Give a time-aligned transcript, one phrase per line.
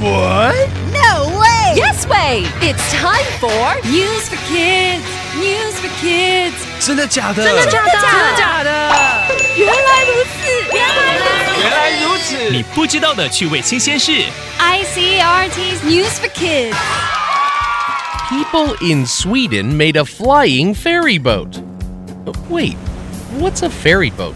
[0.00, 0.54] What?
[0.92, 1.74] No way!
[1.74, 2.44] Yes way!
[2.60, 5.02] It's time for News for kids!
[5.36, 6.54] News for kids!
[6.80, 7.42] 真的假的？
[7.44, 7.90] 真的假的？
[7.90, 8.70] 真的假的？
[9.56, 10.38] 原来如此！
[10.72, 12.50] 原来如此原来如此！
[12.50, 14.12] 你不知道的趣味新鲜事。
[14.58, 16.76] ！ICRT's News for kids!
[18.28, 21.60] People in Sweden made a flying ferry boat.
[22.50, 22.76] Wait,
[23.38, 24.34] what's a ferry boat?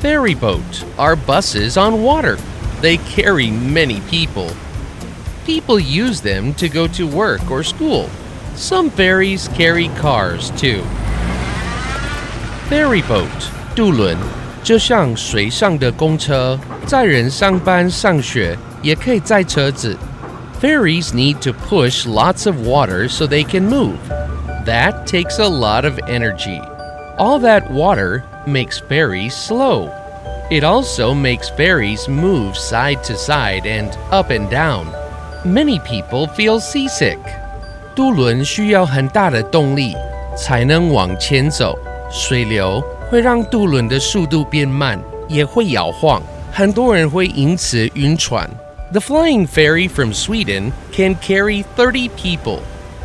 [0.00, 2.36] Ferry boat are buses on water.
[2.80, 4.50] They carry many people.
[5.46, 8.08] People use them to go to work or school.
[8.56, 10.82] Some ferries carry cars too.
[12.68, 13.26] Ferry boat
[13.74, 14.16] 渡轮
[14.62, 19.96] 就像水上的公车，载人上班上学，也可以载车子。
[20.60, 23.96] Ferries need to push lots of water so they can move.
[24.66, 26.60] That takes a lot of energy.
[27.16, 29.90] All that water makes ferries slow.
[30.50, 34.88] It also makes ferries move side to side and up and down.
[35.44, 37.18] Many people feel seasick.
[37.94, 39.96] 渡轮需要很大的动力
[40.36, 41.78] 才能往前走，
[42.10, 48.48] 水流会让渡轮的速度变慢，也会摇晃，很多人会因此晕船。
[48.92, 52.60] The flying ferry from Sweden can carry 30 people.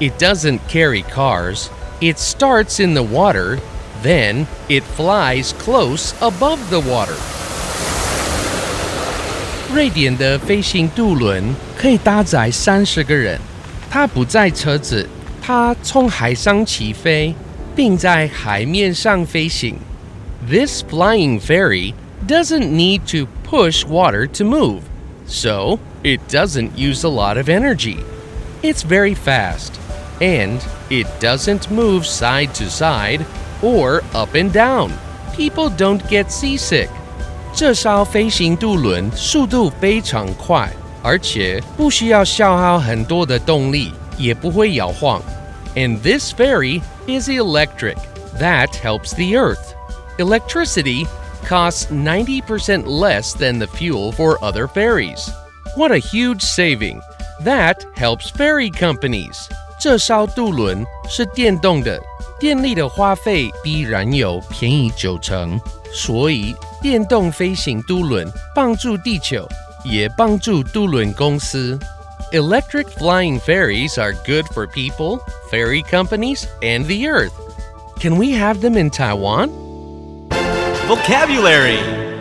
[0.00, 1.68] It doesn't carry cars.
[2.00, 3.58] It starts in the water,
[4.02, 7.16] then it flies close above the water.
[9.74, 11.44] 瑞典的飞行渡轮
[11.76, 13.38] 可以搭载三十个人，
[13.90, 15.06] 它不载车子，
[15.42, 17.34] 它从海上起飞，
[17.76, 19.76] 并在海面上飞行。
[20.48, 21.94] This flying ferry
[22.26, 24.80] doesn't need to push water to move,
[25.26, 27.98] so it doesn't use a lot of energy.
[28.62, 29.72] It's very fast,
[30.20, 33.24] and it doesn't move side to side
[33.62, 34.92] or up and down.
[35.36, 36.88] People don't get seasick.
[37.54, 40.70] 这艘飞行渡轮速度非常快，
[41.02, 45.20] 而且不需要消耗很多的动力，也不会摇晃。
[45.74, 47.96] And this ferry is electric.
[48.38, 49.74] That helps the Earth.
[50.18, 51.06] Electricity
[51.48, 55.28] costs 90% less than the fuel for other ferries.
[55.76, 57.00] What a huge saving!
[57.44, 59.46] That helps ferry companies.
[59.80, 62.00] 这艘渡轮是电动的，
[62.42, 65.60] 电力的花费比燃油便宜九成，
[65.92, 69.46] 所以电动飞行渡轮帮助地球，
[69.84, 71.78] 也帮助渡轮公司。
[72.32, 75.20] Electric flying ferries are good for people,
[75.50, 77.32] ferry companies, and the earth.
[77.98, 79.50] Can we have them in Taiwan?
[80.86, 81.80] Vocabulary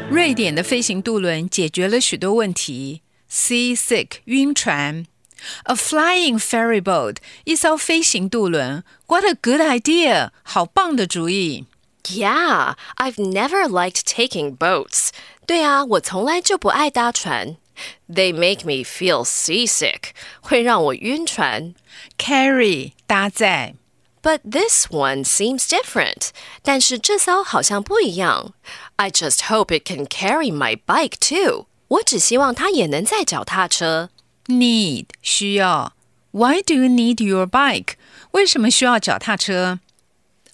[0.10, 3.02] 瑞典的飞行渡轮解决了许多问题。
[3.30, 5.06] Seasick 晕船
[5.64, 8.84] ，A flying ferry boat 一艘飞行渡轮。
[9.08, 10.32] What a good idea！
[10.44, 11.66] 好棒的主意。
[12.06, 15.10] Yeah, I've never liked taking boats.
[15.46, 17.58] 对啊，我从来就不爱搭船。
[18.10, 20.12] They make me feel seasick.
[20.42, 21.76] 会让我晕船。
[22.18, 23.76] Carry 搭载
[24.24, 26.30] But this one seems different.
[26.64, 28.54] 但是这艘好像不一样。
[28.96, 31.68] I just hope it can carry my bike too.
[31.90, 34.10] 我只希望它也能载脚踏车。
[34.48, 35.94] need 需要。
[36.32, 37.94] Why do you need your bike？
[38.32, 39.80] 为什么需要脚踏车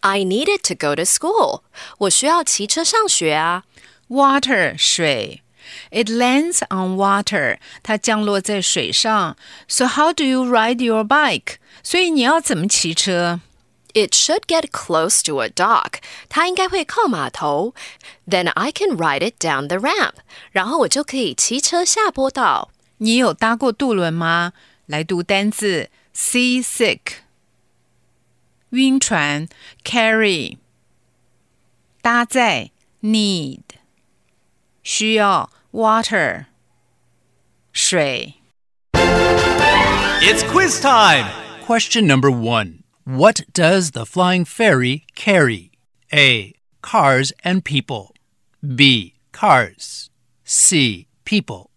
[0.02, 1.62] I need it to go to school.
[2.00, 3.64] 我需要骑车上学啊。
[4.10, 5.42] ？Water 水。
[5.92, 9.38] It lands on water，它降落在水上。
[9.68, 11.56] So how do you ride your bike？
[11.82, 13.40] 所以你要怎么骑车
[13.94, 16.00] It should get close to a dock.
[16.28, 17.74] 它应该会靠码头。
[18.28, 20.16] Then I can ride it down the ramp.
[20.52, 22.72] 然后我就可以骑车下坡道。
[22.98, 24.54] 你有搭过渡轮吗？
[24.86, 27.00] 来读单字：seasick，
[28.72, 29.48] 晕船；
[29.84, 30.58] carry，
[32.02, 32.72] 搭载；
[33.02, 33.62] need，
[34.84, 36.46] 需要；water，
[37.72, 38.36] 水。
[40.22, 41.26] It's quiz time.
[41.66, 45.72] Question number one What does the flying ferry carry?
[46.14, 46.54] A.
[46.82, 48.14] Cars and people.
[48.62, 49.16] B.
[49.32, 50.10] Cars.
[50.46, 51.08] C.
[51.26, 51.70] People.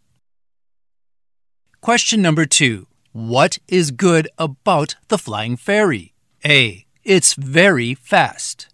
[1.81, 6.13] Question number two What is good about the flying ferry?
[6.45, 6.85] A.
[7.03, 8.67] It's very fast.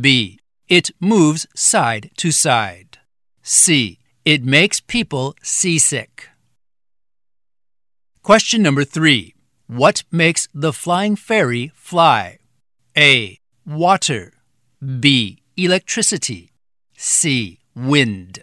[0.00, 0.40] B.
[0.66, 2.96] It moves side to side.
[3.42, 3.98] C.
[4.24, 6.30] It makes people seasick.
[8.22, 9.34] Question number three
[9.66, 12.38] What makes the flying ferry fly?
[12.96, 13.40] A.
[13.66, 14.32] Water.
[15.00, 15.42] B.
[15.58, 16.52] Electricity.
[16.96, 17.58] C.
[17.76, 18.42] Wind.